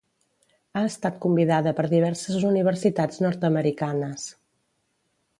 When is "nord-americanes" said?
3.25-4.25